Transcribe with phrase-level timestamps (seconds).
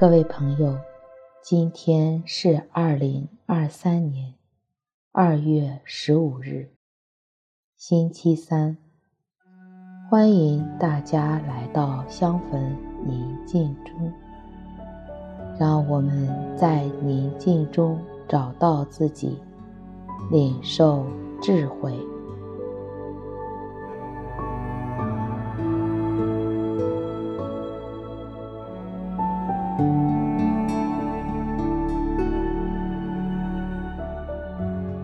[0.00, 0.78] 各位朋友，
[1.42, 4.32] 今天是二零二三年
[5.10, 6.70] 二月十五日，
[7.76, 8.76] 星期三。
[10.08, 14.12] 欢迎大家来到香焚宁静中，
[15.58, 19.36] 让我们在宁静中找到自己，
[20.30, 21.04] 领受
[21.42, 21.92] 智慧。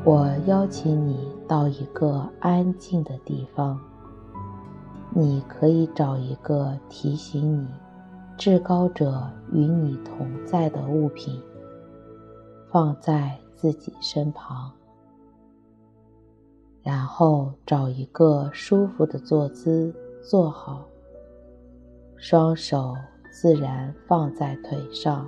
[0.07, 3.81] 我邀请你到一个安静的地方，
[5.15, 7.67] 你可以找一个提醒你
[8.37, 11.41] 至高者与你同在的物品，
[12.71, 14.71] 放在自己身旁，
[16.83, 20.85] 然后找一个舒服的坐姿坐好，
[22.19, 22.95] 双手
[23.33, 25.27] 自然放在腿上，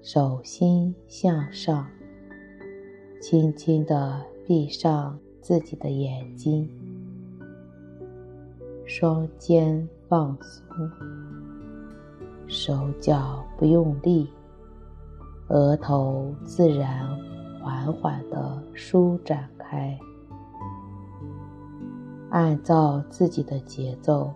[0.00, 1.84] 手心向上。
[3.20, 6.66] 轻轻地闭上自己的眼睛，
[8.86, 10.90] 双肩放松，
[12.48, 14.26] 手脚不用力，
[15.48, 17.06] 额头自然
[17.62, 19.98] 缓缓地舒展开。
[22.30, 24.32] 按照自己的节奏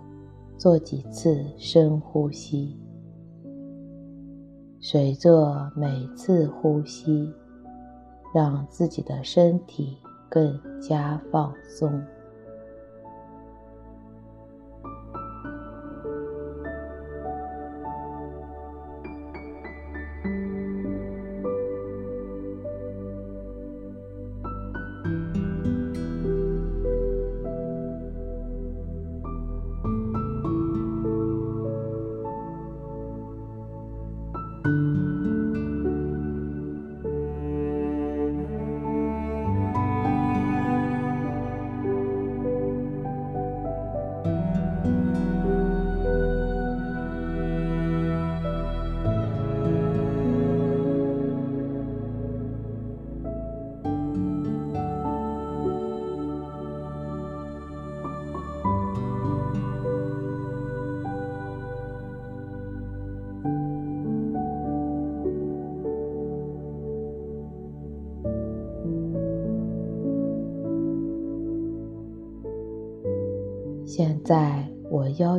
[0.58, 2.78] 做几次深呼吸，
[4.78, 7.32] 随着每次呼吸，
[8.34, 9.96] 让自己的身体
[10.28, 12.04] 更加放松。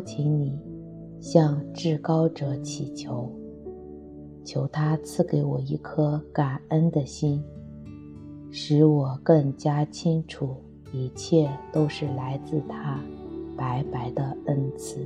[0.06, 0.58] 请你
[1.20, 3.30] 向至高者祈求，
[4.46, 7.44] 求他赐给我一颗感恩的心，
[8.52, 10.56] 使我更加清楚，
[10.94, 13.00] 一切都是来自他
[13.58, 15.06] 白白的恩赐。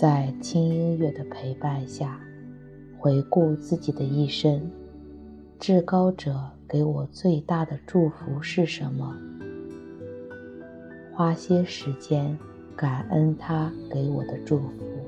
[0.00, 2.18] 在轻音乐的陪伴下，
[2.98, 4.58] 回顾自己的一生，
[5.58, 9.14] 至高者给我最大的祝福是什么？
[11.12, 12.38] 花些时间
[12.74, 14.99] 感恩他给我的祝福。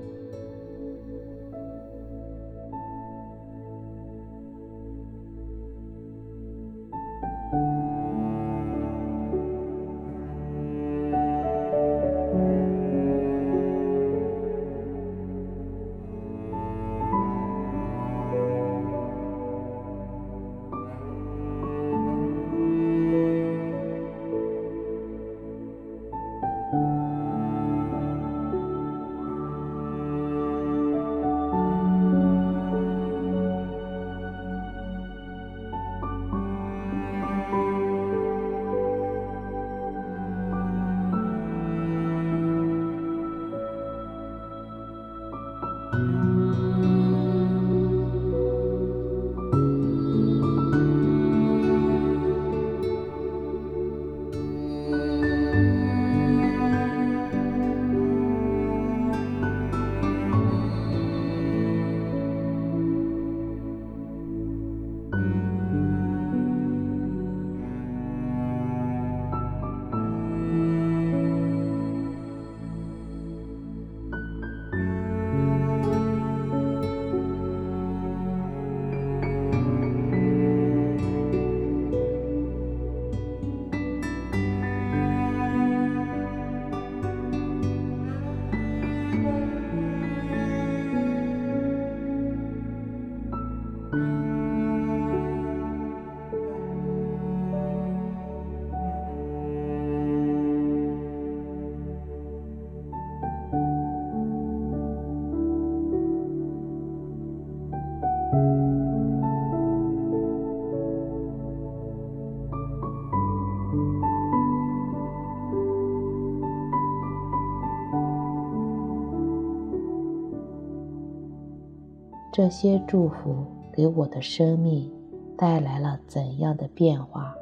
[122.32, 124.90] 这些祝福给我的生命
[125.37, 127.34] 带来了怎样的变化？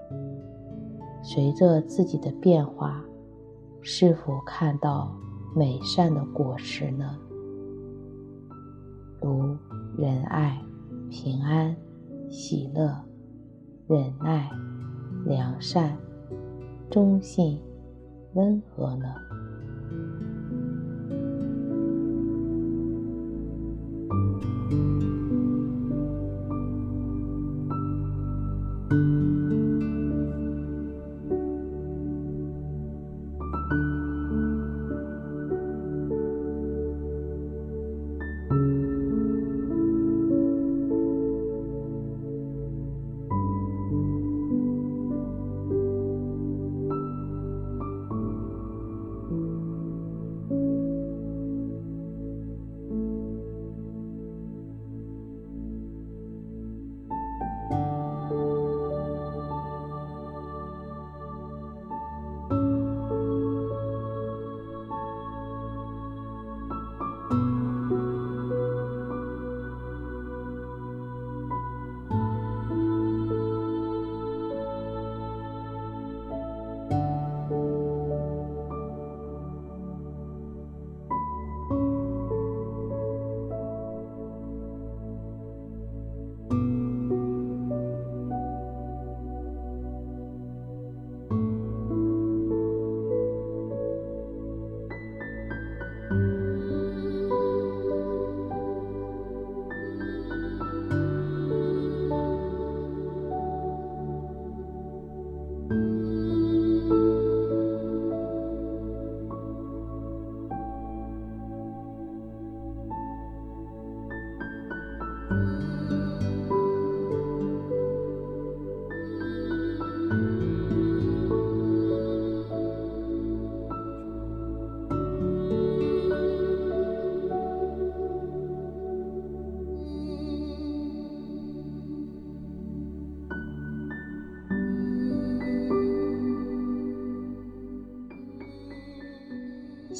[1.23, 3.01] 随着自己的变化，
[3.81, 5.15] 是否看到
[5.55, 7.17] 美善的果实呢？
[9.23, 9.57] 如
[9.97, 10.61] 仁爱、
[11.09, 11.77] 平安、
[12.29, 12.93] 喜乐、
[13.87, 14.51] 忍耐、
[15.25, 15.97] 良善、
[16.91, 17.61] 忠信、
[18.35, 19.15] 温和呢？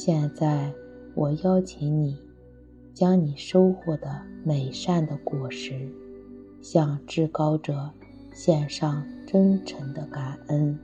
[0.03, 0.73] 现在，
[1.13, 2.17] 我邀请你，
[2.91, 5.87] 将你收获的美善的果实，
[6.59, 7.91] 向至高者
[8.33, 10.75] 献上真诚的感恩。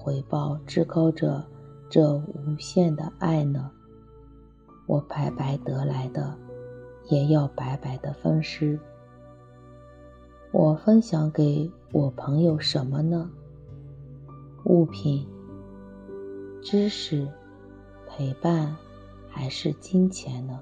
[0.00, 1.44] 回报至高者
[1.90, 3.68] 这无限的爱呢？
[4.86, 6.38] 我白白得来的，
[7.08, 8.78] 也要白白的分施。
[10.52, 13.28] 我分享给我朋友什么呢？
[14.64, 15.26] 物品、
[16.62, 17.26] 知识、
[18.06, 18.76] 陪伴，
[19.28, 20.60] 还是金钱呢？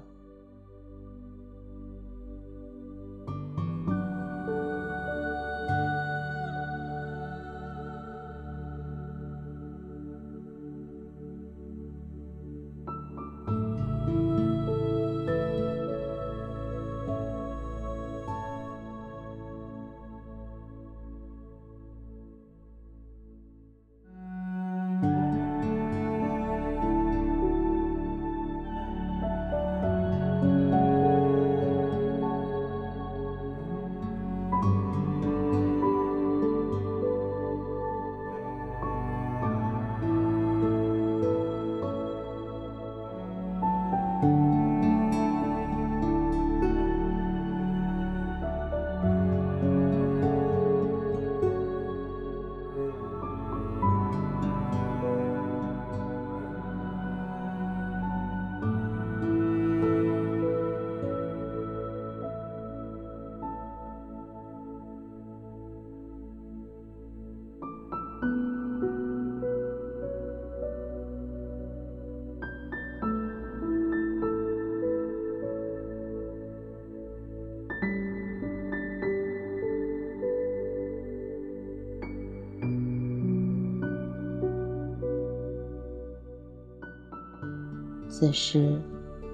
[88.19, 88.81] 此时，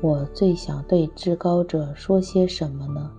[0.01, 3.09] 我最想对至高者说些什么呢？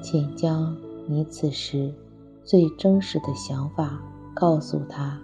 [0.00, 0.76] 请将
[1.08, 1.92] 你此时
[2.44, 4.00] 最真实的想法
[4.36, 5.20] 告诉他。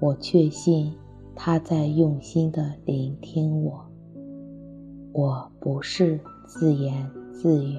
[0.00, 0.92] 我确信
[1.36, 3.86] 他在用心的聆听我。
[5.12, 7.78] 我不是自言自语。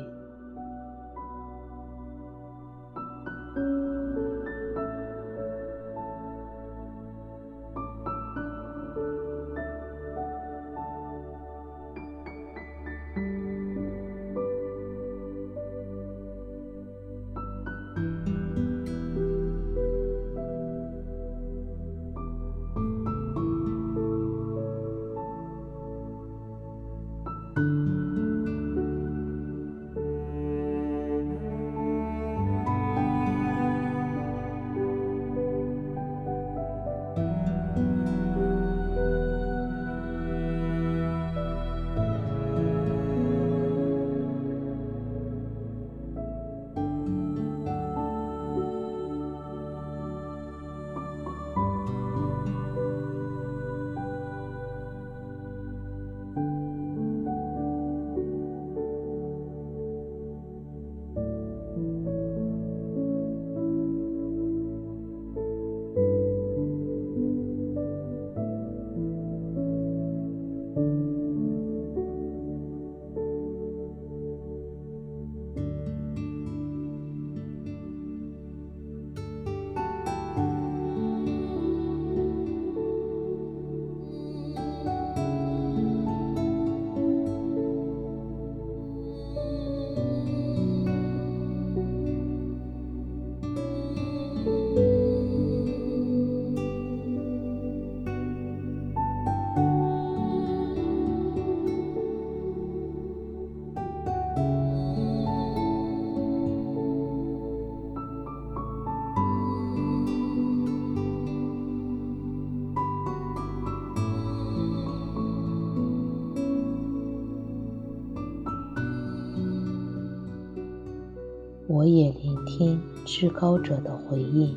[121.82, 124.56] 我也聆听至高者的回应，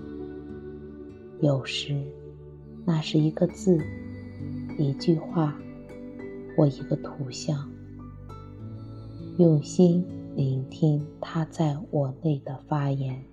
[1.40, 1.98] 有时
[2.84, 3.82] 那是一个字、
[4.78, 5.56] 一句话
[6.54, 7.66] 或一个图像，
[9.38, 10.04] 用心
[10.36, 13.24] 聆听他在我内的发言。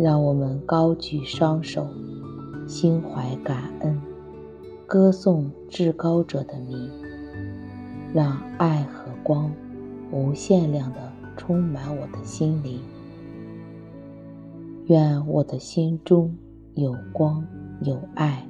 [0.00, 1.84] 让我们高举双手，
[2.68, 4.00] 心怀感恩，
[4.86, 6.88] 歌颂至高者的名，
[8.14, 9.50] 让爱和光
[10.12, 12.78] 无限量的充满我的心灵。
[14.86, 16.32] 愿我的心中
[16.74, 17.44] 有光
[17.82, 18.46] 有爱。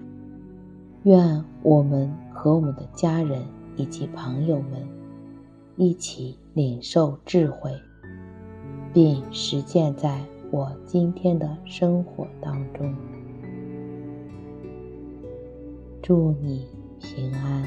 [1.04, 3.42] 愿我们和我们的家人
[3.78, 4.86] 以及朋友们
[5.76, 7.72] 一起领受智慧，
[8.92, 10.22] 并实践在。
[10.50, 12.94] 我今天的生活当中，
[16.02, 16.66] 祝你
[16.98, 17.62] 平安。